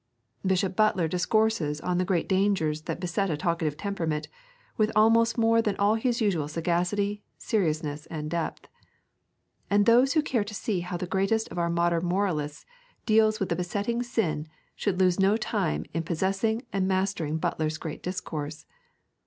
[0.43, 4.29] Bishop Butler discourses on the great dangers that beset a talkative temperament
[4.75, 8.67] with almost more than all his usual sagacity, seriousness, and depth.
[9.69, 12.65] And those who care to see how the greatest of our modern moralists
[13.05, 18.01] deals with their besetting sin should lose no time in possessing and mastering Butler's great
[18.01, 18.65] discourse.